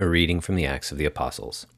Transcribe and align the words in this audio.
A 0.00 0.08
reading 0.08 0.40
from 0.40 0.56
the 0.56 0.66
Acts 0.66 0.90
of 0.90 0.98
the 0.98 1.04
Apostles. 1.04 1.68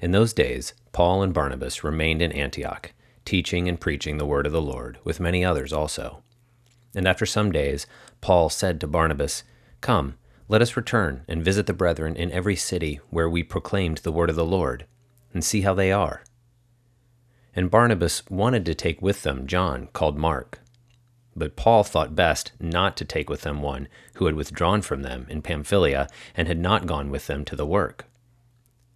In 0.00 0.10
those 0.10 0.32
days, 0.32 0.74
Paul 0.90 1.22
and 1.22 1.32
Barnabas 1.32 1.84
remained 1.84 2.20
in 2.20 2.32
Antioch, 2.32 2.92
teaching 3.24 3.68
and 3.68 3.80
preaching 3.80 4.18
the 4.18 4.26
word 4.26 4.46
of 4.46 4.52
the 4.52 4.60
Lord, 4.60 4.98
with 5.04 5.20
many 5.20 5.44
others 5.44 5.72
also. 5.72 6.24
And 6.92 7.06
after 7.06 7.24
some 7.24 7.52
days, 7.52 7.86
Paul 8.20 8.50
said 8.50 8.80
to 8.80 8.88
Barnabas, 8.88 9.44
Come, 9.80 10.16
let 10.48 10.60
us 10.60 10.76
return 10.76 11.22
and 11.28 11.44
visit 11.44 11.66
the 11.66 11.72
brethren 11.72 12.16
in 12.16 12.32
every 12.32 12.56
city 12.56 12.98
where 13.10 13.30
we 13.30 13.44
proclaimed 13.44 13.98
the 13.98 14.10
word 14.10 14.28
of 14.28 14.34
the 14.34 14.44
Lord, 14.44 14.86
and 15.32 15.44
see 15.44 15.60
how 15.60 15.72
they 15.72 15.92
are. 15.92 16.24
And 17.54 17.70
Barnabas 17.70 18.28
wanted 18.28 18.66
to 18.66 18.74
take 18.74 19.00
with 19.00 19.22
them 19.22 19.46
John, 19.46 19.86
called 19.92 20.18
Mark. 20.18 20.58
But 21.34 21.56
Paul 21.56 21.82
thought 21.82 22.14
best 22.14 22.52
not 22.60 22.96
to 22.98 23.04
take 23.04 23.30
with 23.30 23.42
them 23.42 23.62
one 23.62 23.88
who 24.14 24.26
had 24.26 24.34
withdrawn 24.34 24.82
from 24.82 25.02
them 25.02 25.26
in 25.28 25.42
Pamphylia 25.42 26.08
and 26.36 26.46
had 26.46 26.58
not 26.58 26.86
gone 26.86 27.10
with 27.10 27.26
them 27.26 27.44
to 27.46 27.56
the 27.56 27.66
work. 27.66 28.06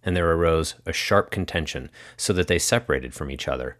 And 0.03 0.15
there 0.15 0.31
arose 0.31 0.75
a 0.85 0.93
sharp 0.93 1.31
contention, 1.31 1.89
so 2.15 2.33
that 2.33 2.47
they 2.47 2.59
separated 2.59 3.13
from 3.13 3.31
each 3.31 3.47
other. 3.47 3.77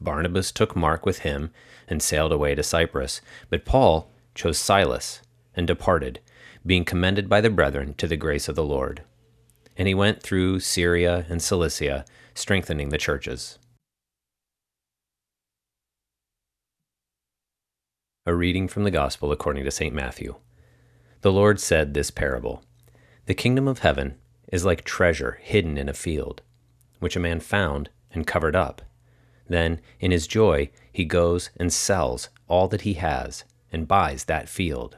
Barnabas 0.00 0.52
took 0.52 0.76
Mark 0.76 1.04
with 1.04 1.20
him 1.20 1.50
and 1.88 2.02
sailed 2.02 2.32
away 2.32 2.54
to 2.54 2.62
Cyprus, 2.62 3.20
but 3.50 3.64
Paul 3.64 4.10
chose 4.34 4.58
Silas 4.58 5.20
and 5.54 5.66
departed, 5.66 6.20
being 6.64 6.84
commended 6.84 7.28
by 7.28 7.40
the 7.40 7.50
brethren 7.50 7.94
to 7.94 8.06
the 8.06 8.16
grace 8.16 8.48
of 8.48 8.54
the 8.54 8.64
Lord. 8.64 9.02
And 9.76 9.88
he 9.88 9.94
went 9.94 10.22
through 10.22 10.60
Syria 10.60 11.26
and 11.28 11.42
Cilicia, 11.42 12.04
strengthening 12.34 12.90
the 12.90 12.98
churches. 12.98 13.58
A 18.28 18.34
reading 18.34 18.66
from 18.66 18.82
the 18.82 18.90
Gospel 18.90 19.30
according 19.30 19.62
to 19.62 19.70
St. 19.70 19.94
Matthew. 19.94 20.34
The 21.20 21.30
Lord 21.30 21.60
said 21.60 21.94
this 21.94 22.10
parable 22.10 22.64
The 23.26 23.34
kingdom 23.34 23.68
of 23.68 23.78
heaven 23.78 24.16
is 24.48 24.64
like 24.64 24.82
treasure 24.82 25.38
hidden 25.40 25.78
in 25.78 25.88
a 25.88 25.94
field, 25.94 26.42
which 26.98 27.14
a 27.14 27.20
man 27.20 27.38
found 27.38 27.88
and 28.10 28.26
covered 28.26 28.56
up. 28.56 28.82
Then, 29.48 29.80
in 30.00 30.10
his 30.10 30.26
joy, 30.26 30.70
he 30.90 31.04
goes 31.04 31.50
and 31.56 31.72
sells 31.72 32.28
all 32.48 32.66
that 32.66 32.80
he 32.80 32.94
has 32.94 33.44
and 33.70 33.86
buys 33.86 34.24
that 34.24 34.48
field. 34.48 34.96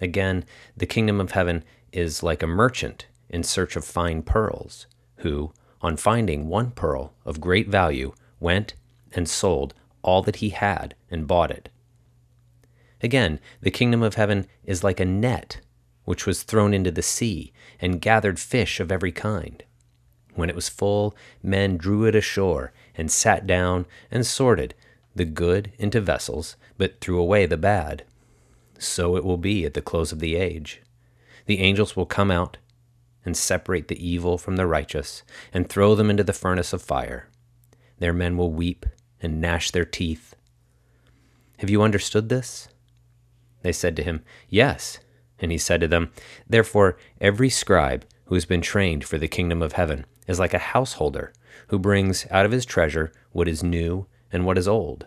Again, 0.00 0.44
the 0.76 0.86
kingdom 0.86 1.20
of 1.20 1.32
heaven 1.32 1.64
is 1.90 2.22
like 2.22 2.44
a 2.44 2.46
merchant 2.46 3.08
in 3.30 3.42
search 3.42 3.74
of 3.74 3.84
fine 3.84 4.22
pearls, 4.22 4.86
who, 5.16 5.52
on 5.80 5.96
finding 5.96 6.46
one 6.46 6.70
pearl 6.70 7.14
of 7.24 7.40
great 7.40 7.68
value, 7.68 8.12
went 8.38 8.74
and 9.10 9.28
sold 9.28 9.74
all 10.02 10.22
that 10.22 10.36
he 10.36 10.50
had 10.50 10.94
and 11.10 11.26
bought 11.26 11.50
it. 11.50 11.68
Again, 13.02 13.40
the 13.60 13.70
kingdom 13.70 14.02
of 14.02 14.14
heaven 14.14 14.46
is 14.64 14.84
like 14.84 15.00
a 15.00 15.04
net 15.04 15.60
which 16.04 16.26
was 16.26 16.42
thrown 16.42 16.74
into 16.74 16.90
the 16.90 17.02
sea 17.02 17.52
and 17.80 18.00
gathered 18.00 18.38
fish 18.38 18.80
of 18.80 18.92
every 18.92 19.12
kind. 19.12 19.62
When 20.34 20.48
it 20.48 20.54
was 20.54 20.68
full, 20.68 21.14
men 21.42 21.76
drew 21.76 22.04
it 22.06 22.14
ashore 22.14 22.72
and 22.96 23.10
sat 23.10 23.46
down 23.46 23.86
and 24.10 24.26
sorted 24.26 24.74
the 25.14 25.24
good 25.24 25.72
into 25.78 26.00
vessels, 26.00 26.56
but 26.78 27.00
threw 27.00 27.18
away 27.18 27.46
the 27.46 27.56
bad. 27.56 28.04
So 28.78 29.16
it 29.16 29.24
will 29.24 29.36
be 29.36 29.64
at 29.64 29.74
the 29.74 29.82
close 29.82 30.10
of 30.10 30.20
the 30.20 30.36
age. 30.36 30.80
The 31.46 31.60
angels 31.60 31.96
will 31.96 32.06
come 32.06 32.30
out 32.30 32.58
and 33.24 33.36
separate 33.36 33.88
the 33.88 34.06
evil 34.06 34.38
from 34.38 34.56
the 34.56 34.66
righteous 34.66 35.22
and 35.52 35.68
throw 35.68 35.94
them 35.94 36.10
into 36.10 36.24
the 36.24 36.32
furnace 36.32 36.72
of 36.72 36.82
fire. 36.82 37.28
There 37.98 38.12
men 38.12 38.36
will 38.36 38.52
weep 38.52 38.86
and 39.20 39.40
gnash 39.40 39.70
their 39.70 39.84
teeth. 39.84 40.34
Have 41.58 41.70
you 41.70 41.82
understood 41.82 42.28
this? 42.28 42.68
They 43.62 43.72
said 43.72 43.96
to 43.96 44.02
him, 44.02 44.22
Yes. 44.48 44.98
And 45.38 45.50
he 45.50 45.58
said 45.58 45.80
to 45.80 45.88
them, 45.88 46.12
Therefore, 46.48 46.96
every 47.20 47.48
scribe 47.48 48.04
who 48.26 48.34
has 48.34 48.44
been 48.44 48.60
trained 48.60 49.04
for 49.04 49.18
the 49.18 49.28
kingdom 49.28 49.62
of 49.62 49.72
heaven 49.72 50.06
is 50.26 50.38
like 50.38 50.54
a 50.54 50.58
householder 50.58 51.32
who 51.68 51.78
brings 51.78 52.26
out 52.30 52.46
of 52.46 52.52
his 52.52 52.64
treasure 52.64 53.12
what 53.32 53.48
is 53.48 53.62
new 53.62 54.06
and 54.30 54.44
what 54.44 54.58
is 54.58 54.68
old. 54.68 55.06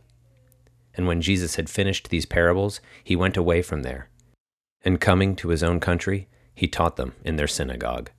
And 0.94 1.08
when 1.08 1.22
Jesus 1.22 1.56
had 1.56 1.70
finished 1.70 2.10
these 2.10 2.26
parables, 2.26 2.80
he 3.04 3.16
went 3.16 3.38
away 3.38 3.62
from 3.62 3.84
there. 3.84 4.10
And 4.84 5.02
coming 5.02 5.36
to 5.38 5.50
his 5.50 5.64
own 5.64 5.80
country, 5.80 6.28
he 6.54 6.68
taught 6.68 6.96
them 6.96 7.14
in 7.24 7.36
their 7.36 7.48
synagogue. 7.48 8.12